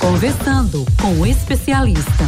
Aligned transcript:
Conversando 0.00 0.86
com 0.98 1.20
o 1.20 1.26
especialista. 1.26 2.24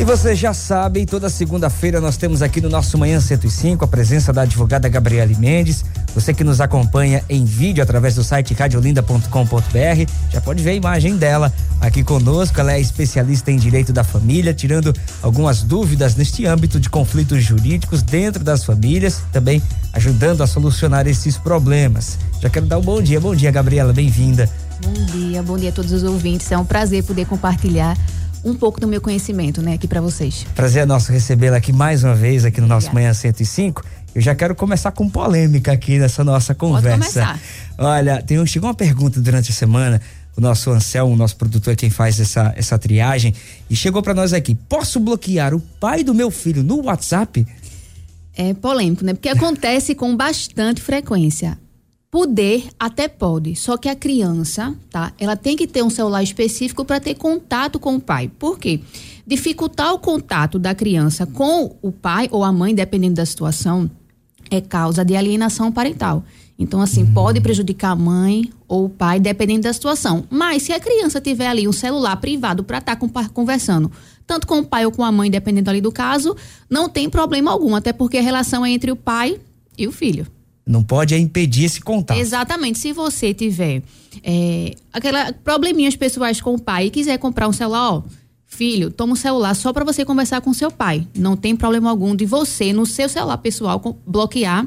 E 0.00 0.04
você 0.04 0.34
já 0.34 0.54
sabe, 0.54 1.04
toda 1.04 1.28
segunda-feira 1.28 2.00
nós 2.00 2.16
temos 2.16 2.40
aqui 2.40 2.60
no 2.60 2.70
nosso 2.70 2.96
Manhã 2.96 3.20
105 3.20 3.84
a 3.84 3.88
presença 3.88 4.32
da 4.32 4.42
advogada 4.42 4.88
Gabriele 4.88 5.34
Mendes. 5.34 5.84
Você 6.14 6.32
que 6.32 6.42
nos 6.42 6.60
acompanha 6.60 7.22
em 7.28 7.44
vídeo 7.44 7.82
através 7.82 8.14
do 8.14 8.24
site 8.24 8.54
radiolinda.com.br, 8.54 10.10
já 10.30 10.40
pode 10.40 10.62
ver 10.62 10.70
a 10.70 10.74
imagem 10.74 11.16
dela 11.16 11.52
aqui 11.80 12.02
conosco. 12.02 12.60
Ela 12.60 12.72
é 12.74 12.80
especialista 12.80 13.50
em 13.50 13.56
direito 13.56 13.92
da 13.92 14.04
família, 14.04 14.52
tirando 14.54 14.92
algumas 15.22 15.62
dúvidas 15.62 16.14
neste 16.14 16.46
âmbito 16.46 16.78
de 16.78 16.88
conflitos 16.88 17.42
jurídicos 17.42 18.02
dentro 18.02 18.42
das 18.42 18.64
famílias, 18.64 19.22
também 19.32 19.62
ajudando 19.92 20.42
a 20.42 20.46
solucionar 20.46 21.06
esses 21.06 21.36
problemas. 21.36 22.18
Já 22.40 22.48
quero 22.48 22.66
dar 22.66 22.78
um 22.78 22.82
bom 22.82 23.02
dia. 23.02 23.20
Bom 23.20 23.34
dia, 23.34 23.50
Gabriela, 23.50 23.92
bem-vinda. 23.92 24.48
Bom 24.82 24.92
dia, 25.06 25.42
bom 25.42 25.56
dia 25.56 25.70
a 25.70 25.72
todos 25.72 25.92
os 25.92 26.02
ouvintes. 26.02 26.50
É 26.52 26.58
um 26.58 26.64
prazer 26.64 27.02
poder 27.02 27.26
compartilhar 27.26 27.96
um 28.44 28.54
pouco 28.54 28.80
do 28.80 28.86
meu 28.86 29.00
conhecimento, 29.00 29.60
né, 29.60 29.74
aqui 29.74 29.88
para 29.88 30.00
vocês. 30.00 30.46
Prazer 30.54 30.82
é 30.82 30.86
nosso 30.86 31.12
recebê-la 31.12 31.56
aqui 31.56 31.72
mais 31.72 32.04
uma 32.04 32.14
vez 32.14 32.44
aqui 32.44 32.60
no 32.60 32.66
Obrigada. 32.66 32.86
nosso 32.86 32.94
Manhã 32.94 33.12
105. 33.12 33.82
Eu 34.14 34.22
já 34.22 34.34
quero 34.34 34.54
começar 34.54 34.90
com 34.92 35.08
polêmica 35.08 35.72
aqui 35.72 35.98
nessa 35.98 36.24
nossa 36.24 36.54
conversa. 36.54 36.88
Pode 36.88 37.12
começar. 37.12 37.40
Olha, 37.76 38.22
tem, 38.22 38.44
chegou 38.46 38.68
uma 38.68 38.74
pergunta 38.74 39.20
durante 39.20 39.50
a 39.50 39.54
semana, 39.54 40.00
o 40.38 40.40
nosso 40.40 40.70
Anselmo, 40.70 41.14
o 41.14 41.16
nosso 41.16 41.34
produtor, 41.34 41.74
quem 41.74 41.90
faz 41.90 42.20
essa, 42.20 42.54
essa 42.56 42.78
triagem, 42.78 43.34
e 43.68 43.74
chegou 43.74 44.00
para 44.00 44.14
nós 44.14 44.32
aqui: 44.32 44.54
posso 44.54 45.00
bloquear 45.00 45.52
o 45.52 45.58
pai 45.58 46.04
do 46.04 46.14
meu 46.14 46.30
filho 46.30 46.62
no 46.62 46.84
WhatsApp? 46.84 47.44
É 48.36 48.54
polêmico, 48.54 49.04
né? 49.04 49.14
Porque 49.14 49.28
acontece 49.28 49.96
com 49.96 50.16
bastante 50.16 50.80
frequência. 50.80 51.58
Poder 52.08 52.68
até 52.78 53.08
pode, 53.08 53.56
só 53.56 53.76
que 53.76 53.88
a 53.88 53.96
criança, 53.96 54.74
tá? 54.88 55.12
Ela 55.18 55.36
tem 55.36 55.56
que 55.56 55.66
ter 55.66 55.82
um 55.82 55.90
celular 55.90 56.22
específico 56.22 56.84
para 56.84 57.00
ter 57.00 57.16
contato 57.16 57.80
com 57.80 57.96
o 57.96 58.00
pai. 58.00 58.30
Por 58.38 58.58
quê? 58.58 58.80
Dificultar 59.26 59.92
o 59.92 59.98
contato 59.98 60.58
da 60.58 60.72
criança 60.72 61.26
com 61.26 61.76
o 61.82 61.90
pai 61.90 62.28
ou 62.30 62.44
a 62.44 62.52
mãe, 62.52 62.74
dependendo 62.74 63.16
da 63.16 63.26
situação, 63.26 63.90
é 64.50 64.60
causa 64.60 65.04
de 65.04 65.16
alienação 65.16 65.70
parental. 65.70 66.24
Então, 66.58 66.80
assim, 66.80 67.04
uhum. 67.04 67.12
pode 67.12 67.40
prejudicar 67.40 67.92
a 67.92 67.96
mãe 67.96 68.50
ou 68.66 68.86
o 68.86 68.88
pai, 68.88 69.20
dependendo 69.20 69.62
da 69.62 69.72
situação. 69.72 70.24
Mas 70.28 70.64
se 70.64 70.72
a 70.72 70.80
criança 70.80 71.20
tiver 71.20 71.46
ali 71.46 71.68
um 71.68 71.72
celular 71.72 72.16
privado 72.16 72.64
para 72.64 72.78
estar 72.78 72.96
tá 72.96 73.28
conversando, 73.32 73.90
tanto 74.26 74.46
com 74.46 74.58
o 74.58 74.64
pai 74.64 74.84
ou 74.84 74.90
com 74.90 75.04
a 75.04 75.12
mãe, 75.12 75.30
dependendo 75.30 75.70
ali 75.70 75.80
do 75.80 75.92
caso, 75.92 76.36
não 76.68 76.88
tem 76.88 77.08
problema 77.08 77.52
algum, 77.52 77.76
até 77.76 77.92
porque 77.92 78.18
a 78.18 78.22
relação 78.22 78.66
é 78.66 78.70
entre 78.70 78.90
o 78.90 78.96
pai 78.96 79.38
e 79.76 79.86
o 79.86 79.92
filho. 79.92 80.26
Não 80.66 80.82
pode 80.82 81.14
é 81.14 81.18
impedir 81.18 81.64
esse 81.64 81.80
contato. 81.80 82.18
Exatamente. 82.18 82.78
Se 82.78 82.92
você 82.92 83.32
tiver 83.32 83.82
é, 84.22 84.74
aquela 84.92 85.32
probleminhas 85.32 85.96
pessoais 85.96 86.42
com 86.42 86.54
o 86.54 86.60
pai 86.60 86.86
e 86.86 86.90
quiser 86.90 87.18
comprar 87.18 87.48
um 87.48 87.52
celular, 87.52 87.92
ó, 87.94 88.02
filho, 88.48 88.90
toma 88.90 89.12
um 89.12 89.16
celular 89.16 89.54
só 89.54 89.72
para 89.72 89.84
você 89.84 90.04
conversar 90.04 90.40
com 90.40 90.52
seu 90.52 90.70
pai. 90.70 91.06
Não 91.16 91.36
tem 91.36 91.54
problema 91.54 91.90
algum 91.90 92.16
de 92.16 92.26
você 92.26 92.72
no 92.72 92.84
seu 92.86 93.08
celular 93.08 93.38
pessoal 93.38 93.80
bloquear 94.04 94.66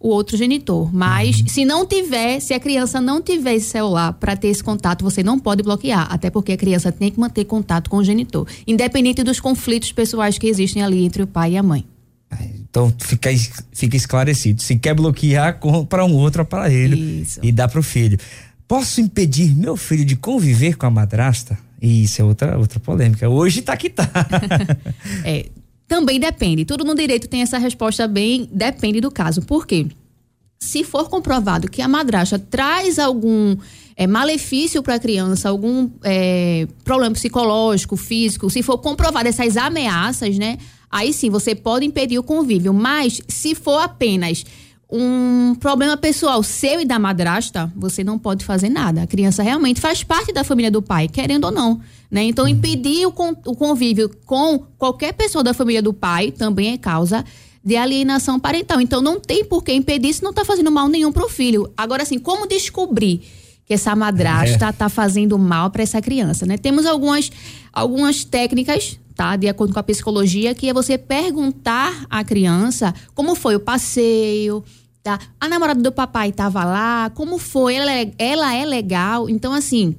o 0.00 0.08
outro 0.08 0.36
genitor. 0.36 0.92
Mas 0.92 1.40
uhum. 1.40 1.46
se 1.46 1.64
não 1.64 1.86
tiver, 1.86 2.40
se 2.40 2.54
a 2.54 2.58
criança 2.58 3.00
não 3.00 3.20
tiver 3.20 3.54
esse 3.54 3.68
celular 3.68 4.14
para 4.14 4.34
ter 4.34 4.48
esse 4.48 4.64
contato, 4.64 5.04
você 5.04 5.22
não 5.22 5.38
pode 5.38 5.62
bloquear, 5.62 6.08
até 6.10 6.30
porque 6.30 6.52
a 6.52 6.56
criança 6.56 6.90
tem 6.90 7.10
que 7.10 7.20
manter 7.20 7.44
contato 7.44 7.90
com 7.90 7.98
o 7.98 8.04
genitor, 8.04 8.48
independente 8.66 9.22
dos 9.22 9.38
conflitos 9.38 9.92
pessoais 9.92 10.38
que 10.38 10.46
existem 10.46 10.82
ali 10.82 11.04
entre 11.04 11.22
o 11.22 11.26
pai 11.26 11.52
e 11.52 11.56
a 11.58 11.62
mãe. 11.62 11.84
Então 12.70 12.92
fica, 12.98 13.30
fica 13.72 13.96
esclarecido. 13.96 14.62
Se 14.62 14.78
quer 14.78 14.94
bloquear, 14.94 15.60
para 15.88 16.04
um 16.04 16.14
outro 16.14 16.42
aparelho 16.42 16.96
Isso. 16.96 17.40
e 17.42 17.52
dá 17.52 17.68
para 17.68 17.80
o 17.80 17.82
filho. 17.82 18.18
Posso 18.66 19.00
impedir 19.00 19.54
meu 19.54 19.76
filho 19.76 20.04
de 20.04 20.14
conviver 20.14 20.76
com 20.76 20.86
a 20.86 20.90
madrasta? 20.90 21.58
Isso 21.80 22.20
é 22.20 22.24
outra, 22.24 22.58
outra 22.58 22.78
polêmica. 22.78 23.28
Hoje 23.28 23.62
tá 23.62 23.76
que 23.76 23.88
tá. 23.88 24.08
é, 25.24 25.46
também 25.88 26.20
depende. 26.20 26.64
Tudo 26.64 26.84
no 26.84 26.94
direito 26.94 27.28
tem 27.28 27.42
essa 27.42 27.58
resposta 27.58 28.06
bem. 28.06 28.48
Depende 28.52 29.00
do 29.00 29.10
caso. 29.10 29.42
Por 29.42 29.66
quê? 29.66 29.86
Se 30.58 30.84
for 30.84 31.08
comprovado 31.08 31.70
que 31.70 31.80
a 31.80 31.88
madrasta 31.88 32.38
traz 32.38 32.98
algum 32.98 33.56
é, 33.96 34.06
malefício 34.06 34.82
para 34.82 34.96
a 34.96 34.98
criança, 34.98 35.48
algum 35.48 35.88
é, 36.04 36.68
problema 36.84 37.14
psicológico, 37.14 37.96
físico, 37.96 38.50
se 38.50 38.62
for 38.62 38.78
comprovado 38.78 39.28
essas 39.28 39.56
ameaças, 39.56 40.38
né? 40.38 40.58
aí 40.90 41.12
sim 41.12 41.30
você 41.30 41.54
pode 41.54 41.86
impedir 41.86 42.18
o 42.18 42.22
convívio. 42.22 42.74
Mas 42.74 43.20
se 43.28 43.54
for 43.54 43.78
apenas 43.78 44.44
um 44.92 45.54
problema 45.54 45.96
pessoal 45.96 46.42
seu 46.42 46.80
e 46.80 46.84
da 46.84 46.98
madrasta, 46.98 47.72
você 47.76 48.02
não 48.02 48.18
pode 48.18 48.44
fazer 48.44 48.68
nada. 48.68 49.02
A 49.02 49.06
criança 49.06 49.42
realmente 49.42 49.80
faz 49.80 50.02
parte 50.02 50.32
da 50.32 50.42
família 50.42 50.70
do 50.70 50.82
pai, 50.82 51.06
querendo 51.08 51.44
ou 51.44 51.52
não. 51.52 51.80
Né? 52.10 52.24
Então, 52.24 52.44
uhum. 52.44 52.50
impedir 52.50 53.06
o, 53.06 53.14
o 53.46 53.54
convívio 53.54 54.10
com 54.26 54.58
qualquer 54.76 55.12
pessoa 55.12 55.44
da 55.44 55.54
família 55.54 55.80
do 55.80 55.92
pai 55.92 56.32
também 56.32 56.72
é 56.72 56.78
causa 56.78 57.24
de 57.64 57.76
alienação 57.76 58.40
parental. 58.40 58.80
Então, 58.80 59.00
não 59.00 59.20
tem 59.20 59.44
por 59.44 59.62
que 59.62 59.72
impedir 59.72 60.12
se 60.12 60.22
não 60.22 60.30
está 60.30 60.44
fazendo 60.44 60.70
mal 60.70 60.88
nenhum 60.88 61.12
para 61.12 61.24
o 61.24 61.28
filho. 61.28 61.70
Agora, 61.76 62.02
assim, 62.02 62.18
como 62.18 62.48
descobrir 62.48 63.20
que 63.64 63.74
essa 63.74 63.94
madrasta 63.94 64.70
está 64.70 64.86
é. 64.86 64.88
fazendo 64.88 65.38
mal 65.38 65.70
para 65.70 65.84
essa 65.84 66.02
criança? 66.02 66.44
Né? 66.44 66.58
Temos 66.58 66.84
algumas, 66.84 67.30
algumas 67.72 68.24
técnicas 68.24 68.98
tá? 69.20 69.36
De 69.36 69.46
acordo 69.48 69.74
com 69.74 69.78
a 69.78 69.82
psicologia, 69.82 70.54
que 70.54 70.70
é 70.70 70.72
você 70.72 70.96
perguntar 70.96 72.06
à 72.08 72.24
criança 72.24 72.94
como 73.14 73.34
foi 73.34 73.54
o 73.54 73.60
passeio, 73.60 74.64
tá? 75.02 75.20
A 75.38 75.46
namorada 75.46 75.82
do 75.82 75.92
papai 75.92 76.30
estava 76.30 76.64
lá, 76.64 77.10
como 77.10 77.36
foi? 77.36 77.74
Ela 77.74 77.92
é, 77.92 78.10
ela 78.18 78.54
é 78.54 78.64
legal? 78.64 79.28
Então, 79.28 79.52
assim, 79.52 79.94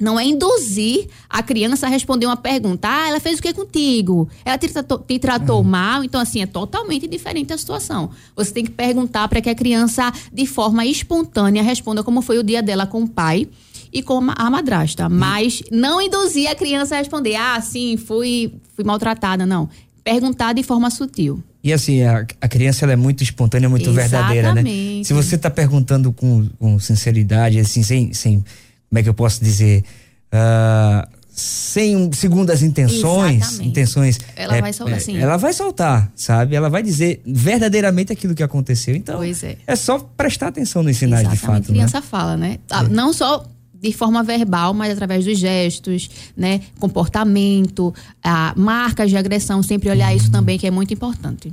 não 0.00 0.18
é 0.18 0.24
induzir 0.24 1.08
a 1.28 1.42
criança 1.42 1.84
a 1.84 1.90
responder 1.90 2.24
uma 2.24 2.38
pergunta. 2.38 2.88
Ah, 2.90 3.08
ela 3.10 3.20
fez 3.20 3.38
o 3.38 3.42
que 3.42 3.52
contigo? 3.52 4.30
Ela 4.46 4.56
te 4.56 4.68
tratou, 4.68 4.98
te 4.98 5.18
tratou 5.18 5.58
uhum. 5.58 5.64
mal? 5.68 6.02
Então, 6.02 6.18
assim, 6.18 6.40
é 6.40 6.46
totalmente 6.46 7.06
diferente 7.06 7.52
a 7.52 7.58
situação. 7.58 8.12
Você 8.34 8.50
tem 8.50 8.64
que 8.64 8.70
perguntar 8.70 9.28
para 9.28 9.42
que 9.42 9.50
a 9.50 9.54
criança, 9.54 10.10
de 10.32 10.46
forma 10.46 10.86
espontânea, 10.86 11.62
responda 11.62 12.02
como 12.02 12.22
foi 12.22 12.38
o 12.38 12.42
dia 12.42 12.62
dela 12.62 12.86
com 12.86 13.02
o 13.02 13.08
pai 13.08 13.46
e 13.94 14.02
com 14.02 14.20
a 14.36 14.50
madrasta. 14.50 15.08
Mas 15.08 15.62
não 15.70 16.02
induzir 16.02 16.50
a 16.50 16.54
criança 16.56 16.96
a 16.96 16.98
responder, 16.98 17.36
ah, 17.36 17.60
sim, 17.60 17.96
fui, 17.96 18.52
fui 18.74 18.84
maltratada, 18.84 19.46
não. 19.46 19.68
Perguntar 20.02 20.52
de 20.52 20.64
forma 20.64 20.90
sutil. 20.90 21.42
E 21.62 21.72
assim, 21.72 22.02
a, 22.02 22.26
a 22.40 22.48
criança 22.48 22.84
ela 22.84 22.92
é 22.92 22.96
muito 22.96 23.22
espontânea, 23.22 23.68
muito 23.68 23.88
Exatamente. 23.88 24.10
verdadeira, 24.10 24.54
né? 24.54 25.04
Se 25.04 25.14
você 25.14 25.36
está 25.36 25.48
perguntando 25.48 26.12
com, 26.12 26.46
com 26.58 26.78
sinceridade, 26.78 27.58
assim, 27.58 27.82
sem, 27.82 28.12
sem. 28.12 28.44
Como 28.90 28.98
é 28.98 29.02
que 29.02 29.08
eu 29.08 29.14
posso 29.14 29.42
dizer? 29.42 29.82
Uh, 30.26 31.08
sem 31.30 32.12
segundas 32.12 32.62
intenções, 32.62 33.42
Exatamente. 33.42 33.68
intenções. 33.68 34.20
Ela 34.36 34.56
é, 34.56 34.60
vai 34.60 34.72
soltar, 34.72 34.96
é, 34.96 35.00
sim. 35.00 35.16
Ela 35.16 35.36
vai 35.36 35.52
soltar, 35.52 36.12
sabe? 36.14 36.54
Ela 36.54 36.68
vai 36.68 36.82
dizer 36.82 37.22
verdadeiramente 37.24 38.12
aquilo 38.12 38.34
que 38.34 38.42
aconteceu. 38.42 38.94
Então, 38.94 39.22
é. 39.22 39.32
é. 39.66 39.76
só 39.76 39.98
prestar 39.98 40.48
atenção 40.48 40.82
nos 40.82 40.96
sinais 40.96 41.22
Exatamente. 41.22 41.40
de 41.40 41.46
fato. 41.46 41.56
A 41.56 41.60
né? 41.60 41.78
criança 41.78 42.00
né? 42.00 42.06
fala, 42.08 42.36
né? 42.36 42.58
É. 42.70 42.88
Não 42.88 43.12
só 43.12 43.44
de 43.84 43.92
forma 43.92 44.22
verbal, 44.22 44.72
mas 44.72 44.92
através 44.92 45.24
dos 45.24 45.38
gestos, 45.38 46.08
né? 46.36 46.60
Comportamento, 46.78 47.94
a 48.22 48.54
marcas 48.56 49.10
de 49.10 49.16
agressão, 49.16 49.62
sempre 49.62 49.90
olhar 49.90 50.14
isso 50.14 50.30
também, 50.30 50.58
que 50.58 50.66
é 50.66 50.70
muito 50.70 50.92
importante. 50.92 51.52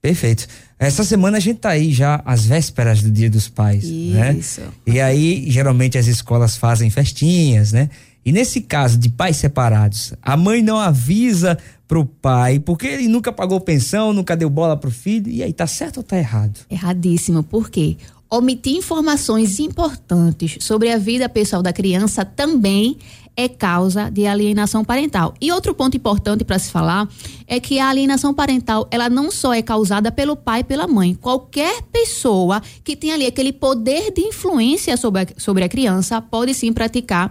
Perfeito. 0.00 0.46
Essa 0.78 1.04
semana 1.04 1.36
a 1.36 1.40
gente 1.40 1.60
tá 1.60 1.70
aí 1.70 1.92
já 1.92 2.20
às 2.24 2.44
vésperas 2.44 3.02
do 3.02 3.10
Dia 3.10 3.30
dos 3.30 3.48
Pais, 3.48 3.88
né? 3.88 4.34
Isso. 4.34 4.60
né? 4.60 4.68
E 4.86 5.00
aí, 5.00 5.44
geralmente 5.48 5.96
as 5.96 6.06
escolas 6.06 6.56
fazem 6.56 6.90
festinhas, 6.90 7.72
né? 7.72 7.88
E 8.24 8.30
nesse 8.30 8.60
caso 8.60 8.98
de 8.98 9.08
pais 9.08 9.36
separados, 9.36 10.14
a 10.22 10.36
mãe 10.36 10.62
não 10.62 10.78
avisa 10.78 11.58
pro 11.88 12.04
pai, 12.04 12.58
porque 12.58 12.86
ele 12.86 13.08
nunca 13.08 13.32
pagou 13.32 13.60
pensão, 13.60 14.12
nunca 14.12 14.36
deu 14.36 14.48
bola 14.48 14.76
pro 14.76 14.90
filho, 14.90 15.28
e 15.28 15.42
aí 15.42 15.52
tá 15.52 15.66
certo 15.66 15.98
ou 15.98 16.02
tá 16.02 16.16
errado? 16.16 16.60
Erradíssimo, 16.70 17.42
por 17.42 17.68
quê? 17.68 17.96
Omitir 18.32 18.78
informações 18.78 19.60
importantes 19.60 20.56
sobre 20.64 20.90
a 20.90 20.96
vida 20.96 21.28
pessoal 21.28 21.62
da 21.62 21.70
criança 21.70 22.24
também 22.24 22.96
é 23.36 23.46
causa 23.46 24.08
de 24.10 24.26
alienação 24.26 24.82
parental. 24.82 25.34
E 25.38 25.52
outro 25.52 25.74
ponto 25.74 25.98
importante 25.98 26.42
para 26.42 26.58
se 26.58 26.70
falar 26.70 27.06
é 27.46 27.60
que 27.60 27.78
a 27.78 27.90
alienação 27.90 28.32
parental, 28.32 28.88
ela 28.90 29.10
não 29.10 29.30
só 29.30 29.52
é 29.52 29.60
causada 29.60 30.10
pelo 30.10 30.34
pai 30.34 30.60
e 30.60 30.64
pela 30.64 30.88
mãe. 30.88 31.12
Qualquer 31.14 31.82
pessoa 31.92 32.62
que 32.82 32.96
tem 32.96 33.12
ali 33.12 33.26
aquele 33.26 33.52
poder 33.52 34.10
de 34.10 34.22
influência 34.22 34.96
sobre 34.96 35.20
a, 35.20 35.26
sobre 35.36 35.64
a 35.64 35.68
criança 35.68 36.18
pode 36.18 36.54
sim 36.54 36.72
praticar 36.72 37.30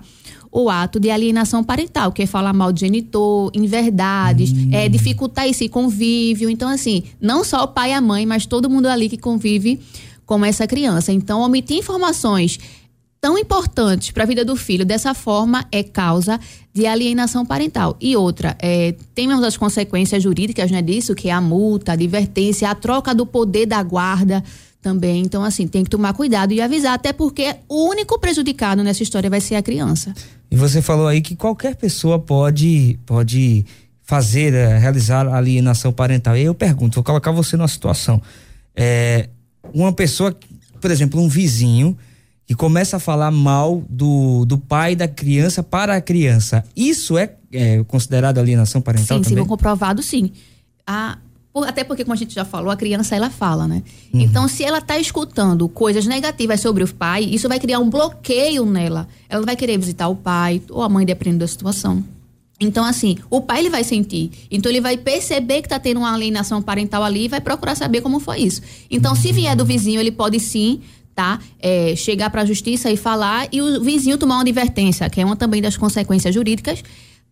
o 0.52 0.70
ato 0.70 1.00
de 1.00 1.10
alienação 1.10 1.64
parental, 1.64 2.12
que 2.12 2.22
é 2.22 2.26
falar 2.28 2.54
mal 2.54 2.72
de 2.72 2.82
genitor, 2.82 3.50
inverdades, 3.56 4.52
hum. 4.52 4.70
é 4.72 4.88
dificultar 4.88 5.48
esse 5.48 5.68
convívio. 5.68 6.48
Então, 6.48 6.70
assim, 6.70 7.04
não 7.20 7.44
só 7.44 7.64
o 7.64 7.70
pai 7.70 7.92
e 7.92 7.94
a 7.94 8.02
mãe, 8.02 8.26
mas 8.26 8.46
todo 8.46 8.70
mundo 8.70 8.88
ali 8.88 9.10
que 9.10 9.18
convive 9.18 9.80
como 10.32 10.46
essa 10.46 10.66
criança. 10.66 11.12
Então, 11.12 11.42
omitir 11.42 11.76
informações 11.76 12.58
tão 13.20 13.38
importantes 13.38 14.12
para 14.12 14.24
a 14.24 14.26
vida 14.26 14.46
do 14.46 14.56
filho 14.56 14.86
dessa 14.86 15.14
forma 15.14 15.66
é 15.70 15.84
causa 15.84 16.40
de 16.74 16.88
alienação 16.88 17.46
parental. 17.46 17.98
E 18.00 18.16
outra, 18.16 18.56
é, 18.62 18.96
temos 19.14 19.44
as 19.44 19.58
consequências 19.58 20.24
jurídicas 20.24 20.72
né, 20.72 20.82
disso, 20.82 21.14
que 21.14 21.28
é 21.28 21.34
a 21.34 21.42
multa, 21.42 21.92
a 21.92 21.96
advertência, 21.96 22.70
a 22.70 22.74
troca 22.74 23.14
do 23.14 23.26
poder 23.26 23.66
da 23.66 23.84
guarda 23.84 24.42
também. 24.82 25.22
Então, 25.22 25.44
assim, 25.44 25.68
tem 25.68 25.84
que 25.84 25.90
tomar 25.90 26.14
cuidado 26.14 26.54
e 26.54 26.62
avisar, 26.62 26.94
até 26.94 27.12
porque 27.12 27.54
o 27.68 27.90
único 27.90 28.18
prejudicado 28.18 28.86
nessa 28.86 29.04
história 29.04 29.30
vai 29.30 29.42
ser 29.42 29.56
a 29.56 29.62
criança. 29.62 30.14
E 30.50 30.56
você 30.56 30.82
falou 30.82 31.08
aí 31.08 31.20
que 31.20 31.36
qualquer 31.36 31.76
pessoa 31.76 32.18
pode, 32.18 32.98
pode 33.06 33.66
fazer, 34.02 34.54
é, 34.54 34.78
realizar 34.78 35.28
alienação 35.28 35.92
parental. 35.92 36.38
E 36.38 36.44
eu 36.44 36.56
pergunto, 36.56 36.96
vou 36.96 37.04
colocar 37.04 37.34
você 37.34 37.58
numa 37.58 37.68
situação. 37.68 38.22
É, 38.74 39.28
uma 39.74 39.94
pessoa, 39.94 40.36
por 40.80 40.92
exemplo, 40.92 41.20
um 41.22 41.28
vizinho 41.28 41.98
que 42.46 42.56
começa 42.56 42.98
a 42.98 43.00
falar 43.00 43.32
mal 43.32 43.84
do, 43.90 44.44
do 44.46 44.58
pai 44.58 44.96
da 44.96 45.08
criança 45.08 45.64
para 45.64 45.96
a 45.96 46.02
criança. 46.02 46.64
Isso 46.76 47.18
é, 47.18 47.36
é 47.52 47.84
considerado 47.86 48.40
alienação 48.40 48.82
parental 48.82 49.20
sim, 49.20 49.24
também? 49.24 49.44
Sim, 49.44 49.50
comprovado 49.50 50.04
sim. 50.04 50.32
A, 50.86 51.18
até 51.66 51.84
porque, 51.84 52.04
como 52.04 52.14
a 52.14 52.18
gente 52.18 52.34
já 52.34 52.44
falou, 52.44 52.70
a 52.72 52.76
criança 52.76 53.16
ela 53.16 53.30
fala, 53.30 53.68
né? 53.68 53.84
Uhum. 54.14 54.22
Então, 54.22 54.48
se 54.48 54.64
ela 54.64 54.80
está 54.80 54.98
escutando 54.98 55.68
coisas 55.70 56.06
negativas 56.06 56.60
sobre 56.60 56.84
o 56.84 56.94
pai, 56.94 57.24
isso 57.24 57.48
vai 57.48 57.60
criar 57.60 57.80
um 57.80 57.90
bloqueio 57.90 58.66
nela. 58.66 59.08
Ela 59.30 59.42
não 59.42 59.46
vai 59.46 59.56
querer 59.56 59.78
visitar 59.78 60.08
o 60.08 60.16
pai 60.16 60.62
ou 60.70 60.82
a 60.82 60.90
mãe, 60.90 61.06
dependendo 61.06 61.40
da 61.40 61.48
situação. 61.48 62.04
Então, 62.62 62.86
assim, 62.86 63.18
o 63.30 63.42
pai 63.42 63.60
ele 63.60 63.70
vai 63.70 63.84
sentir. 63.84 64.30
Então, 64.50 64.72
ele 64.72 64.80
vai 64.80 64.96
perceber 64.96 65.62
que 65.62 65.66
está 65.66 65.80
tendo 65.80 65.98
uma 65.98 66.14
alienação 66.14 66.62
parental 66.62 67.04
ali 67.04 67.26
e 67.26 67.28
vai 67.28 67.42
procurar 67.42 67.76
saber 67.76 68.02
como 68.02 68.20
foi 68.20 68.40
isso. 68.40 68.62
Então, 68.90 69.16
se 69.16 69.32
vier 69.32 69.56
do 69.56 69.66
vizinho, 69.66 70.00
ele 70.00 70.12
pode 70.12 70.40
sim 70.40 70.80
tá? 71.14 71.40
É, 71.60 71.94
chegar 71.96 72.30
para 72.30 72.42
a 72.42 72.46
justiça 72.46 72.90
e 72.90 72.96
falar 72.96 73.48
e 73.52 73.62
o 73.62 73.84
vizinho 73.84 74.18
tomar 74.18 74.36
uma 74.36 74.42
advertência, 74.42 75.10
que 75.10 75.20
é 75.20 75.26
uma 75.26 75.36
também 75.36 75.62
das 75.62 75.76
consequências 75.76 76.34
jurídicas, 76.34 76.84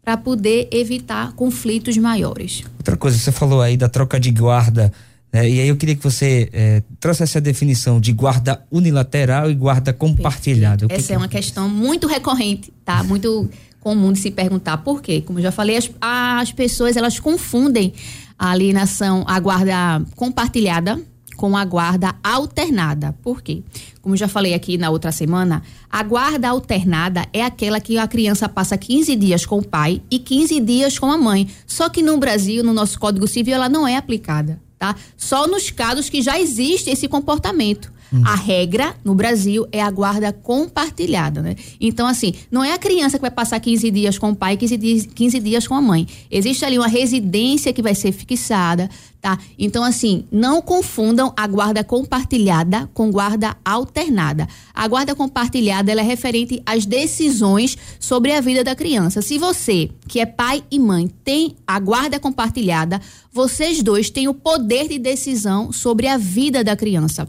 para 0.04 0.18
poder 0.18 0.68
evitar 0.72 1.34
conflitos 1.34 1.98
maiores. 1.98 2.64
Outra 2.78 2.98
coisa, 2.98 3.18
você 3.18 3.32
falou 3.32 3.62
aí 3.62 3.78
da 3.78 3.88
troca 3.88 4.20
de 4.20 4.32
guarda, 4.32 4.92
né? 5.32 5.50
e 5.50 5.60
aí 5.60 5.68
eu 5.68 5.76
queria 5.76 5.96
que 5.96 6.04
você 6.04 6.50
é, 6.52 6.82
trouxesse 7.00 7.38
a 7.38 7.42
definição 7.42 8.00
de 8.00 8.12
guarda 8.12 8.64
unilateral 8.72 9.52
e 9.52 9.56
guarda 9.56 9.94
compartilhada. 9.94 10.88
Essa 10.90 11.08
que 11.08 11.14
é 11.14 11.18
uma 11.18 11.28
questão 11.28 11.70
muito 11.70 12.08
recorrente, 12.08 12.74
tá? 12.84 13.04
Muito 13.04 13.50
comum 13.80 14.12
de 14.12 14.20
se 14.20 14.32
perguntar 14.32 14.78
por 14.78 15.02
quê. 15.02 15.22
Como 15.22 15.40
eu 15.40 15.44
já 15.44 15.52
falei, 15.52 15.78
as, 15.78 15.90
as 16.02 16.52
pessoas 16.52 16.98
elas 16.98 17.20
confundem 17.20 17.94
a 18.38 18.52
alienação, 18.52 19.24
a 19.28 19.40
guarda 19.40 20.02
compartilhada 20.16 21.00
com 21.40 21.56
a 21.56 21.64
guarda 21.64 22.14
alternada. 22.22 23.16
Por 23.24 23.42
quê? 23.42 23.64
Como 24.02 24.18
já 24.18 24.28
falei 24.28 24.54
aqui 24.54 24.78
na 24.78 24.90
outra 24.90 25.10
semana, 25.10 25.64
a 25.90 26.04
guarda 26.04 26.50
alternada 26.50 27.26
é 27.32 27.42
aquela 27.42 27.80
que 27.80 27.98
a 27.98 28.06
criança 28.10 28.50
passa 28.50 28.78
15 28.78 29.16
dias 29.16 29.46
com 29.46 29.60
o 29.60 29.66
pai 29.66 30.02
e 30.12 30.20
15 30.20 30.60
dias 30.60 31.00
com 31.00 31.10
a 31.10 31.18
mãe. 31.18 31.48
Só 31.66 31.88
que 31.88 32.02
no 32.02 32.18
Brasil, 32.18 32.62
no 32.62 32.74
nosso 32.74 33.00
Código 33.00 33.26
Civil, 33.26 33.56
ela 33.56 33.70
não 33.70 33.88
é 33.88 33.96
aplicada, 33.96 34.62
tá? 34.78 34.94
Só 35.16 35.48
nos 35.48 35.72
casos 35.72 36.10
que 36.10 36.22
já 36.22 36.38
existe 36.38 36.90
esse 36.90 37.08
comportamento. 37.08 37.90
Hum. 38.12 38.24
A 38.26 38.36
regra 38.36 38.96
no 39.04 39.14
Brasil 39.14 39.68
é 39.72 39.82
a 39.82 39.92
guarda 39.92 40.34
compartilhada, 40.34 41.42
né? 41.42 41.56
Então, 41.80 42.08
assim, 42.08 42.34
não 42.50 42.64
é 42.64 42.74
a 42.74 42.78
criança 42.78 43.18
que 43.18 43.22
vai 43.22 43.32
passar 43.32 43.60
15 43.60 43.92
dias 43.92 44.18
com 44.18 44.32
o 44.32 44.36
pai 44.36 44.54
e 44.54 44.58
15 44.58 44.78
dias, 44.78 45.06
15 45.06 45.40
dias 45.40 45.68
com 45.68 45.76
a 45.76 45.82
mãe. 45.82 46.08
Existe 46.32 46.66
ali 46.66 46.78
uma 46.78 46.88
residência 46.88 47.72
que 47.72 47.82
vai 47.82 47.94
ser 47.94 48.12
fixada, 48.12 48.90
tá? 49.22 49.38
Então, 49.58 49.84
assim, 49.84 50.26
não 50.32 50.62
confundam 50.62 51.32
a 51.38 51.46
guarda 51.46 51.84
compartilhada 51.84 52.90
com 52.94 53.12
guarda 53.12 53.56
alternada. 53.64 54.48
A 54.74 54.88
guarda 54.88 55.14
compartilhada 55.16 55.92
ela 55.92 56.02
é 56.02 56.04
referente 56.04 56.62
às 56.66 56.86
decisões 56.86 57.78
sobre 58.00 58.32
a 58.32 58.42
vida 58.42 58.64
da 58.64 58.76
criança. 58.76 59.22
Se 59.22 59.38
você, 59.38 59.92
que 60.08 60.20
é 60.20 60.26
pai 60.26 60.64
e 60.72 60.80
mãe, 60.80 61.08
tem 61.24 61.56
a 61.68 61.80
guarda 61.80 62.20
compartilhada, 62.20 63.00
vocês 63.32 63.84
dois 63.84 64.10
têm 64.10 64.28
o 64.28 64.34
poder 64.34 64.88
de 64.88 64.98
decisão 64.98 65.72
sobre 65.72 66.08
a 66.08 66.18
vida 66.18 66.64
da 66.64 66.76
criança 66.76 67.28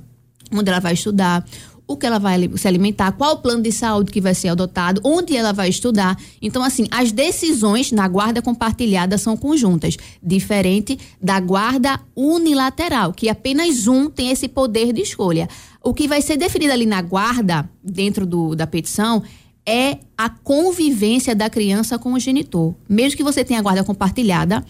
onde 0.53 0.71
ela 0.71 0.81
vai 0.81 0.95
estudar, 0.95 1.45
o 1.91 1.97
que 1.97 2.07
ela 2.07 2.21
vai 2.21 2.49
se 2.57 2.69
alimentar, 2.69 3.11
qual 3.13 3.35
o 3.35 3.39
plano 3.39 3.63
de 3.63 3.73
saúde 3.73 4.13
que 4.13 4.21
vai 4.21 4.33
ser 4.33 4.49
adotado, 4.49 5.01
onde 5.05 5.37
ela 5.37 5.53
vai 5.53 5.69
estudar. 5.69 6.17
Então, 6.41 6.63
assim, 6.63 6.87
as 6.89 7.11
decisões 7.11 7.91
na 7.91 8.07
guarda 8.07 8.41
compartilhada 8.41 9.19
são 9.19 9.37
conjuntas, 9.37 9.97
diferente 10.23 10.97
da 11.21 11.41
guarda 11.41 11.99
unilateral, 12.15 13.13
que 13.13 13.29
apenas 13.29 13.89
um 13.89 14.09
tem 14.09 14.31
esse 14.31 14.47
poder 14.47 14.93
de 14.93 15.03
escolha. 15.03 15.49
O 15.83 15.93
que 15.93 16.07
vai 16.07 16.23
ser 16.23 16.37
definido 16.37 16.73
ali 16.73 16.87
na 16.87 17.03
guarda, 17.03 17.69
dentro 17.83 18.25
do, 18.25 18.55
da 18.55 18.69
petição, 18.69 19.23
é 19.67 19.99
a 20.17 20.29
convivência 20.29 21.35
da 21.35 21.51
criança 21.51 21.99
com 21.99 22.13
o 22.13 22.19
genitor. 22.21 22.75
Mesmo 22.89 23.17
que 23.17 23.25
você 23.25 23.45
tenha 23.45 23.61
guarda 23.61 23.83
compartilhada, 23.83 24.65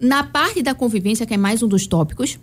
na 0.00 0.22
parte 0.22 0.62
da 0.62 0.74
convivência, 0.74 1.26
que 1.26 1.34
é 1.34 1.36
mais 1.36 1.62
um 1.62 1.68
dos 1.68 1.86
tópicos, 1.86 2.38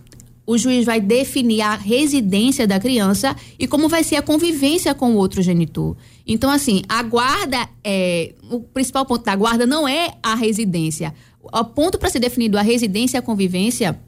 o 0.47 0.57
juiz 0.57 0.85
vai 0.85 1.01
definir 1.01 1.59
a 1.59 1.75
residência 1.75 2.65
da 2.65 2.79
criança 2.79 3.35
e 3.59 3.67
como 3.67 3.89
vai 3.89 4.01
ser 4.01 4.15
a 4.15 4.21
convivência 4.21 4.95
com 4.95 5.11
o 5.11 5.17
outro 5.17 5.41
genitor. 5.41 5.97
Então, 6.25 6.49
assim, 6.49 6.81
a 6.87 7.03
guarda 7.03 7.67
é. 7.83 8.33
O 8.49 8.61
principal 8.61 9.05
ponto 9.05 9.25
da 9.25 9.35
guarda 9.35 9.65
não 9.65 9.85
é 9.85 10.13
a 10.23 10.35
residência. 10.35 11.13
O 11.43 11.65
ponto 11.65 11.99
para 11.99 12.09
ser 12.09 12.19
definido 12.19 12.57
a 12.57 12.61
residência 12.61 13.17
e 13.17 13.19
a 13.19 13.21
convivência 13.21 13.99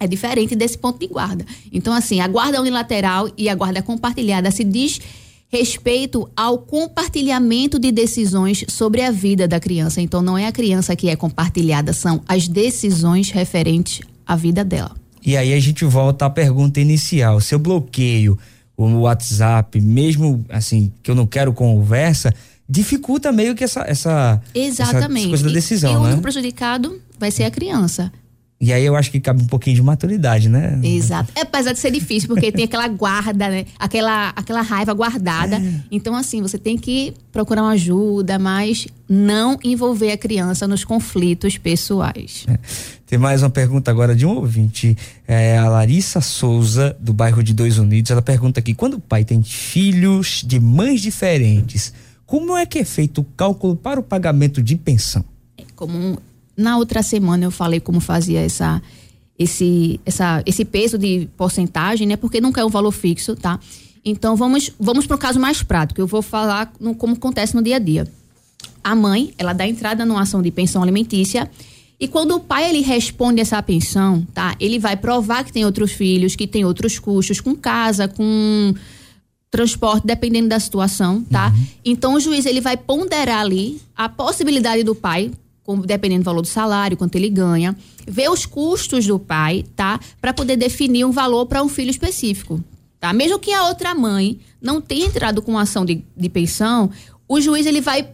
é 0.00 0.08
diferente 0.08 0.56
desse 0.56 0.76
ponto 0.76 0.98
de 0.98 1.06
guarda. 1.06 1.46
Então, 1.72 1.92
assim, 1.92 2.20
a 2.20 2.26
guarda 2.26 2.60
unilateral 2.60 3.30
e 3.38 3.48
a 3.48 3.54
guarda 3.54 3.80
compartilhada 3.80 4.50
se 4.50 4.64
diz 4.64 5.00
respeito 5.48 6.28
ao 6.36 6.58
compartilhamento 6.58 7.78
de 7.78 7.92
decisões 7.92 8.64
sobre 8.68 9.00
a 9.00 9.12
vida 9.12 9.46
da 9.46 9.60
criança. 9.60 10.00
Então, 10.00 10.20
não 10.20 10.36
é 10.36 10.48
a 10.48 10.52
criança 10.52 10.96
que 10.96 11.08
é 11.08 11.14
compartilhada, 11.14 11.92
são 11.92 12.20
as 12.26 12.48
decisões 12.48 13.30
referentes 13.30 14.00
à 14.26 14.34
vida 14.34 14.64
dela. 14.64 15.03
E 15.24 15.36
aí 15.36 15.54
a 15.54 15.60
gente 15.60 15.84
volta 15.84 16.26
à 16.26 16.30
pergunta 16.30 16.80
inicial. 16.80 17.40
Se 17.40 17.54
eu 17.54 17.58
bloqueio 17.58 18.38
o 18.76 18.84
WhatsApp, 19.00 19.80
mesmo 19.80 20.44
assim, 20.48 20.92
que 21.02 21.10
eu 21.10 21.14
não 21.14 21.26
quero 21.26 21.52
conversa, 21.52 22.34
dificulta 22.68 23.32
meio 23.32 23.54
que 23.54 23.64
essa 23.64 23.84
essa, 23.86 24.42
Exatamente. 24.54 25.20
essa 25.20 25.28
coisa 25.28 25.44
da 25.44 25.52
decisão, 25.52 25.90
e, 25.90 25.94
e 25.94 25.96
né? 25.96 26.02
o 26.02 26.06
único 26.06 26.22
prejudicado 26.22 27.00
vai 27.18 27.30
ser 27.30 27.44
a 27.44 27.50
criança. 27.50 28.12
E 28.60 28.72
aí 28.72 28.84
eu 28.84 28.96
acho 28.96 29.10
que 29.10 29.20
cabe 29.20 29.42
um 29.42 29.46
pouquinho 29.46 29.76
de 29.76 29.82
maturidade, 29.82 30.48
né? 30.48 30.80
Exato. 30.82 31.32
É, 31.34 31.42
apesar 31.42 31.72
de 31.72 31.78
ser 31.78 31.90
difícil, 31.90 32.28
porque 32.28 32.50
tem 32.50 32.64
aquela 32.64 32.88
guarda, 32.88 33.48
né? 33.48 33.66
Aquela, 33.78 34.30
aquela 34.30 34.62
raiva 34.62 34.94
guardada. 34.94 35.56
É. 35.56 35.80
Então, 35.90 36.14
assim, 36.14 36.40
você 36.40 36.56
tem 36.56 36.78
que 36.78 37.12
procurar 37.30 37.62
uma 37.62 37.72
ajuda, 37.72 38.38
mas 38.38 38.86
não 39.08 39.58
envolver 39.62 40.12
a 40.12 40.16
criança 40.16 40.66
nos 40.66 40.84
conflitos 40.84 41.58
pessoais. 41.58 42.46
É. 42.48 42.58
Tem 43.06 43.18
mais 43.18 43.42
uma 43.42 43.50
pergunta 43.50 43.90
agora 43.90 44.14
de 44.14 44.24
um 44.24 44.30
ouvinte. 44.36 44.96
É 45.28 45.58
a 45.58 45.68
Larissa 45.68 46.20
Souza, 46.20 46.96
do 46.98 47.12
bairro 47.12 47.42
de 47.42 47.52
Dois 47.52 47.76
Unidos. 47.76 48.10
Ela 48.10 48.22
pergunta 48.22 48.60
aqui: 48.60 48.72
quando 48.72 48.94
o 48.94 49.00
pai 49.00 49.24
tem 49.24 49.42
filhos 49.42 50.42
de 50.46 50.58
mães 50.58 51.02
diferentes, 51.02 51.92
como 52.24 52.56
é 52.56 52.64
que 52.64 52.78
é 52.78 52.84
feito 52.84 53.20
o 53.20 53.24
cálculo 53.24 53.76
para 53.76 54.00
o 54.00 54.02
pagamento 54.02 54.62
de 54.62 54.74
pensão? 54.76 55.24
É 55.58 55.64
comum 55.76 56.16
na 56.56 56.76
outra 56.76 57.02
semana 57.02 57.44
eu 57.44 57.50
falei 57.50 57.80
como 57.80 58.00
fazia 58.00 58.40
essa 58.40 58.82
esse 59.38 60.00
essa 60.06 60.42
esse 60.46 60.64
peso 60.64 60.96
de 60.96 61.28
porcentagem, 61.36 62.06
né? 62.06 62.16
Porque 62.16 62.40
nunca 62.40 62.60
é 62.60 62.64
um 62.64 62.70
valor 62.70 62.92
fixo, 62.92 63.34
tá? 63.34 63.58
Então 64.04 64.36
vamos 64.36 64.70
vamos 64.78 65.06
para 65.06 65.16
o 65.16 65.18
caso 65.18 65.40
mais 65.40 65.62
prático. 65.62 66.00
Eu 66.00 66.06
vou 66.06 66.22
falar 66.22 66.72
no, 66.78 66.94
como 66.94 67.14
acontece 67.14 67.54
no 67.54 67.62
dia 67.62 67.76
a 67.76 67.78
dia. 67.78 68.06
A 68.82 68.94
mãe, 68.94 69.32
ela 69.38 69.52
dá 69.52 69.66
entrada 69.66 70.04
numa 70.04 70.22
ação 70.22 70.42
de 70.42 70.50
pensão 70.50 70.82
alimentícia 70.82 71.50
e 71.98 72.08
quando 72.08 72.34
o 72.34 72.40
pai 72.40 72.68
ele 72.68 72.80
responde 72.80 73.40
essa 73.40 73.62
pensão, 73.62 74.26
tá? 74.34 74.54
Ele 74.60 74.78
vai 74.78 74.96
provar 74.96 75.44
que 75.44 75.52
tem 75.52 75.64
outros 75.64 75.92
filhos, 75.92 76.36
que 76.36 76.46
tem 76.46 76.64
outros 76.64 76.98
custos 76.98 77.40
com 77.40 77.54
casa, 77.54 78.08
com 78.08 78.74
transporte, 79.50 80.04
dependendo 80.04 80.48
da 80.48 80.58
situação, 80.58 81.22
tá? 81.22 81.48
Uhum. 81.48 81.66
Então 81.84 82.14
o 82.14 82.20
juiz 82.20 82.44
ele 82.44 82.60
vai 82.60 82.76
ponderar 82.76 83.40
ali 83.40 83.80
a 83.96 84.08
possibilidade 84.08 84.82
do 84.82 84.94
pai 84.94 85.30
dependendo 85.86 86.22
do 86.22 86.26
valor 86.26 86.42
do 86.42 86.48
salário, 86.48 86.96
quanto 86.96 87.16
ele 87.16 87.28
ganha, 87.28 87.76
ver 88.06 88.30
os 88.30 88.44
custos 88.44 89.06
do 89.06 89.18
pai, 89.18 89.64
tá? 89.74 89.98
Para 90.20 90.32
poder 90.32 90.56
definir 90.56 91.04
um 91.04 91.10
valor 91.10 91.46
para 91.46 91.62
um 91.62 91.68
filho 91.68 91.90
específico, 91.90 92.62
tá? 93.00 93.12
Mesmo 93.12 93.38
que 93.38 93.52
a 93.52 93.66
outra 93.68 93.94
mãe 93.94 94.38
não 94.60 94.80
tenha 94.80 95.06
entrado 95.06 95.40
com 95.40 95.58
ação 95.58 95.84
de, 95.84 96.04
de 96.16 96.28
pensão, 96.28 96.90
o 97.26 97.40
juiz 97.40 97.64
ele 97.66 97.80
vai 97.80 98.08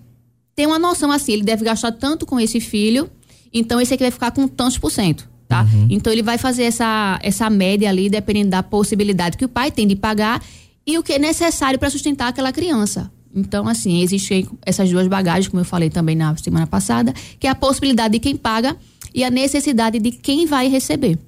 ter 0.55 0.67
uma 0.67 0.79
noção 0.79 1.11
assim, 1.11 1.33
ele 1.33 1.43
deve 1.43 1.65
gastar 1.65 1.93
tanto 1.93 2.25
com 2.25 2.39
esse 2.39 2.61
filho, 2.61 3.11
então 3.53 3.81
esse 3.81 3.95
aqui 3.95 4.05
vai 4.05 4.11
ficar 4.11 4.31
com 4.31 4.47
tantos 4.47 4.79
por 4.79 4.91
cento, 4.91 5.29
tá? 5.49 5.63
Uhum. 5.63 5.89
Então 5.91 6.13
ele 6.13 6.23
vai 6.23 6.39
fazer 6.39 6.65
essa, 6.65 7.19
essa 7.23 7.51
média 7.51 7.89
ali, 7.89 8.09
dependendo 8.09 8.51
da 8.51 8.63
possibilidade 8.63 9.37
que 9.37 9.45
o 9.45 9.49
pai 9.49 9.73
tem 9.73 9.89
de 9.89 9.97
pagar 9.97 10.41
e 10.87 10.97
o 10.99 11.03
que 11.03 11.15
é 11.15 11.19
necessário 11.19 11.79
para 11.79 11.91
sustentar 11.91 12.29
aquela 12.29 12.53
criança. 12.53 13.11
Então, 13.35 13.69
assim, 13.69 14.03
existem 14.03 14.47
essas 14.65 14.91
duas 14.91 15.07
bagagens, 15.07 15.49
como 15.49 15.61
eu 15.61 15.65
falei 15.65 15.91
também 15.91 16.17
na 16.17 16.37
semana 16.37 16.67
passada, 16.67 17.13
que 17.39 17.47
é 17.47 17.51
a 17.51 17.55
possibilidade 17.55 18.13
de 18.13 18.19
quem 18.19 18.37
paga 18.37 18.77
e 19.15 19.23
a 19.23 19.31
necessidade 19.31 19.99
de 19.99 20.11
quem 20.11 20.47
vai 20.47 20.69
receber. 20.69 21.19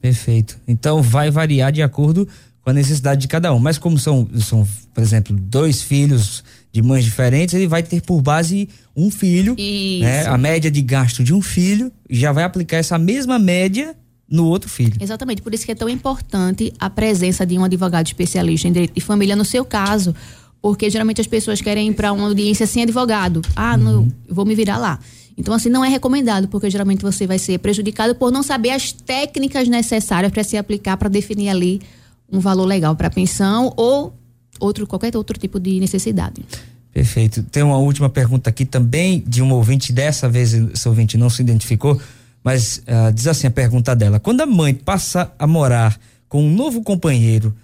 Perfeito. 0.00 0.58
Então, 0.66 1.00
vai 1.00 1.30
variar 1.30 1.72
de 1.72 1.82
acordo 1.82 2.28
com 2.62 2.70
a 2.70 2.72
necessidade 2.72 3.20
de 3.20 3.28
cada 3.28 3.52
um. 3.52 3.58
Mas 3.58 3.78
como 3.78 3.98
são, 3.98 4.28
são, 4.40 4.66
por 4.94 5.02
exemplo, 5.02 5.36
dois 5.36 5.82
filhos 5.82 6.44
de 6.72 6.80
mães 6.80 7.04
diferentes, 7.04 7.54
ele 7.54 7.66
vai 7.66 7.82
ter 7.82 8.00
por 8.00 8.20
base 8.22 8.68
um 8.96 9.10
filho, 9.10 9.54
né? 10.00 10.26
A 10.26 10.38
média 10.38 10.70
de 10.70 10.80
gasto 10.80 11.22
de 11.22 11.34
um 11.34 11.42
filho, 11.42 11.92
já 12.08 12.32
vai 12.32 12.44
aplicar 12.44 12.78
essa 12.78 12.98
mesma 12.98 13.38
média 13.38 13.94
no 14.28 14.46
outro 14.46 14.70
filho. 14.70 14.94
Exatamente, 14.98 15.42
por 15.42 15.52
isso 15.52 15.66
que 15.66 15.72
é 15.72 15.74
tão 15.74 15.88
importante 15.88 16.72
a 16.78 16.88
presença 16.88 17.44
de 17.44 17.58
um 17.58 17.64
advogado 17.64 18.06
especialista 18.06 18.66
em 18.66 18.72
direito 18.72 18.94
de 18.94 19.00
família 19.00 19.36
no 19.36 19.44
seu 19.44 19.64
caso, 19.64 20.14
porque 20.62 20.88
geralmente 20.88 21.20
as 21.20 21.26
pessoas 21.26 21.60
querem 21.60 21.88
ir 21.88 21.94
para 21.94 22.12
uma 22.12 22.28
audiência 22.28 22.66
sem 22.68 22.84
advogado. 22.84 23.42
Ah, 23.56 23.72
uhum. 23.72 23.78
não, 23.78 24.12
vou 24.28 24.44
me 24.46 24.54
virar 24.54 24.78
lá. 24.78 24.98
Então, 25.36 25.52
assim, 25.52 25.68
não 25.68 25.84
é 25.84 25.88
recomendado, 25.88 26.46
porque 26.46 26.70
geralmente 26.70 27.02
você 27.02 27.26
vai 27.26 27.38
ser 27.38 27.58
prejudicado 27.58 28.14
por 28.14 28.30
não 28.30 28.42
saber 28.42 28.70
as 28.70 28.92
técnicas 28.92 29.66
necessárias 29.68 30.30
para 30.30 30.44
se 30.44 30.56
aplicar 30.56 30.96
para 30.96 31.08
definir 31.08 31.48
ali 31.48 31.82
um 32.30 32.38
valor 32.38 32.64
legal 32.64 32.94
para 32.94 33.10
pensão 33.10 33.72
ou 33.76 34.14
outro 34.60 34.86
qualquer 34.86 35.16
outro 35.16 35.38
tipo 35.38 35.58
de 35.58 35.80
necessidade. 35.80 36.44
Perfeito. 36.92 37.42
Tem 37.42 37.62
uma 37.62 37.78
última 37.78 38.08
pergunta 38.08 38.50
aqui 38.50 38.64
também 38.64 39.24
de 39.26 39.42
um 39.42 39.52
ouvinte, 39.52 39.92
dessa 39.92 40.28
vez 40.28 40.52
esse 40.52 40.88
ouvinte 40.88 41.16
não 41.16 41.28
se 41.28 41.42
identificou, 41.42 42.00
mas 42.44 42.82
uh, 42.86 43.12
diz 43.12 43.26
assim 43.26 43.46
a 43.46 43.50
pergunta 43.50 43.96
dela: 43.96 44.20
quando 44.20 44.42
a 44.42 44.46
mãe 44.46 44.74
passa 44.74 45.32
a 45.38 45.46
morar 45.46 45.98
com 46.28 46.44
um 46.44 46.54
novo 46.54 46.82
companheiro 46.82 47.54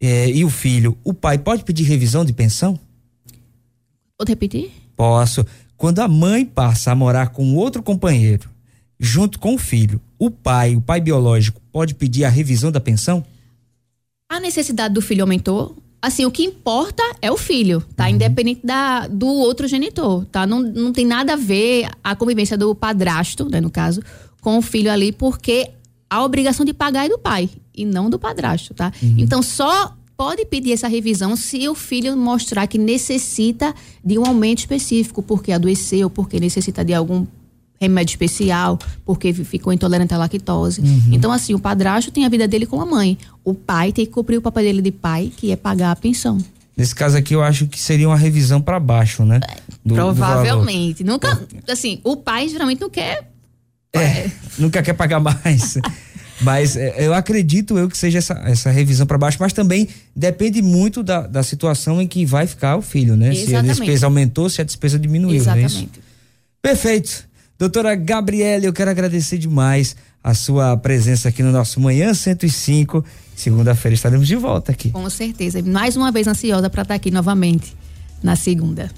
eh, 0.00 0.30
e 0.30 0.44
o 0.44 0.50
filho, 0.50 0.96
o 1.04 1.14
pai 1.14 1.38
pode 1.38 1.64
pedir 1.64 1.84
revisão 1.84 2.24
de 2.24 2.32
pensão? 2.32 2.78
Pode 4.18 4.30
repetir? 4.30 4.70
Posso. 4.96 5.44
Quando 5.76 6.00
a 6.00 6.08
mãe 6.08 6.44
passa 6.44 6.90
a 6.90 6.94
morar 6.94 7.28
com 7.28 7.54
outro 7.54 7.82
companheiro, 7.82 8.48
junto 8.98 9.38
com 9.38 9.54
o 9.54 9.58
filho, 9.58 10.00
o 10.18 10.30
pai, 10.30 10.74
o 10.74 10.80
pai 10.80 11.00
biológico, 11.00 11.60
pode 11.70 11.94
pedir 11.94 12.24
a 12.24 12.30
revisão 12.30 12.72
da 12.72 12.80
pensão? 12.80 13.24
A 14.28 14.40
necessidade 14.40 14.94
do 14.94 15.02
filho 15.02 15.22
aumentou. 15.22 15.76
Assim, 16.00 16.24
o 16.24 16.30
que 16.30 16.44
importa 16.44 17.02
é 17.20 17.30
o 17.30 17.36
filho, 17.36 17.82
tá? 17.94 18.04
Uhum. 18.04 18.10
Independente 18.10 18.60
da, 18.64 19.06
do 19.06 19.26
outro 19.26 19.66
genitor, 19.66 20.24
tá? 20.26 20.46
Não, 20.46 20.60
não 20.60 20.92
tem 20.92 21.04
nada 21.04 21.34
a 21.34 21.36
ver 21.36 21.88
a 22.02 22.14
convivência 22.14 22.56
do 22.56 22.74
padrasto, 22.74 23.48
né, 23.48 23.60
no 23.60 23.70
caso, 23.70 24.02
com 24.40 24.58
o 24.58 24.62
filho 24.62 24.90
ali, 24.90 25.10
porque 25.10 25.70
a 26.08 26.24
obrigação 26.24 26.64
de 26.64 26.72
pagar 26.72 27.06
é 27.06 27.08
do 27.08 27.18
pai 27.18 27.50
e 27.74 27.84
não 27.84 28.08
do 28.08 28.18
padrasto, 28.18 28.74
tá? 28.74 28.92
Uhum. 29.02 29.16
Então, 29.18 29.42
só 29.42 29.94
pode 30.16 30.44
pedir 30.46 30.72
essa 30.72 30.88
revisão 30.88 31.36
se 31.36 31.68
o 31.68 31.74
filho 31.74 32.16
mostrar 32.16 32.66
que 32.66 32.78
necessita 32.78 33.74
de 34.04 34.18
um 34.18 34.26
aumento 34.26 34.60
específico, 34.60 35.22
porque 35.22 35.52
adoeceu, 35.52 36.08
porque 36.08 36.40
necessita 36.40 36.84
de 36.84 36.94
algum 36.94 37.26
remédio 37.78 38.12
especial, 38.12 38.78
porque 39.04 39.32
ficou 39.32 39.72
intolerante 39.72 40.14
à 40.14 40.18
lactose. 40.18 40.80
Uhum. 40.80 41.10
Então, 41.12 41.30
assim, 41.30 41.54
o 41.54 41.58
padrasto 41.58 42.10
tem 42.10 42.24
a 42.24 42.28
vida 42.28 42.48
dele 42.48 42.66
com 42.66 42.80
a 42.80 42.86
mãe. 42.86 43.18
O 43.44 43.52
pai 43.52 43.92
tem 43.92 44.06
que 44.06 44.12
cumprir 44.12 44.38
o 44.38 44.42
papel 44.42 44.62
dele 44.62 44.82
de 44.82 44.90
pai, 44.90 45.30
que 45.36 45.50
é 45.50 45.56
pagar 45.56 45.90
a 45.90 45.96
pensão. 45.96 46.38
Nesse 46.76 46.94
caso 46.94 47.16
aqui, 47.16 47.34
eu 47.34 47.42
acho 47.42 47.66
que 47.66 47.80
seria 47.80 48.08
uma 48.08 48.16
revisão 48.16 48.60
para 48.60 48.78
baixo, 48.78 49.24
né? 49.24 49.40
Do, 49.84 49.94
Provavelmente. 49.94 51.02
Do 51.02 51.12
Nunca, 51.12 51.46
assim, 51.68 52.00
o 52.04 52.16
pai 52.16 52.48
geralmente 52.48 52.80
não 52.80 52.90
quer. 52.90 53.30
É, 53.92 54.30
nunca 54.58 54.82
quer 54.82 54.92
pagar 54.92 55.20
mais. 55.20 55.78
mas 56.40 56.76
é, 56.76 57.06
eu 57.06 57.14
acredito 57.14 57.78
eu 57.78 57.88
que 57.88 57.96
seja 57.96 58.18
essa, 58.18 58.34
essa 58.44 58.70
revisão 58.70 59.06
para 59.06 59.18
baixo, 59.18 59.38
mas 59.40 59.52
também 59.52 59.88
depende 60.14 60.60
muito 60.60 61.02
da, 61.02 61.26
da 61.26 61.42
situação 61.42 62.00
em 62.00 62.06
que 62.06 62.24
vai 62.26 62.46
ficar 62.46 62.76
o 62.76 62.82
filho, 62.82 63.16
né? 63.16 63.28
Exatamente. 63.28 63.48
Se 63.48 63.56
a 63.56 63.62
despesa 63.62 64.06
aumentou, 64.06 64.50
se 64.50 64.60
a 64.60 64.64
despesa 64.64 64.98
diminuiu. 64.98 65.34
É 65.34 65.38
Exatamente. 65.38 65.90
É 65.98 66.06
Perfeito. 66.60 67.26
Doutora 67.58 67.94
Gabriele, 67.94 68.66
eu 68.66 68.72
quero 68.72 68.90
agradecer 68.90 69.38
demais 69.38 69.96
a 70.22 70.34
sua 70.34 70.76
presença 70.76 71.28
aqui 71.28 71.42
no 71.42 71.52
nosso 71.52 71.80
Manhã 71.80 72.12
105. 72.12 73.04
Segunda-feira 73.34 73.94
estaremos 73.94 74.26
de 74.26 74.36
volta 74.36 74.72
aqui. 74.72 74.90
Com 74.90 75.08
certeza. 75.08 75.62
Mais 75.62 75.96
uma 75.96 76.10
vez 76.10 76.26
ansiosa 76.26 76.68
para 76.68 76.82
estar 76.82 76.94
aqui 76.94 77.10
novamente 77.10 77.74
na 78.22 78.36
segunda. 78.36 78.90